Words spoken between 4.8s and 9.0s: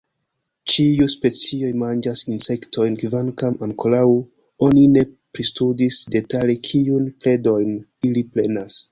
ne pristudis detale kiujn predojn ili prenas.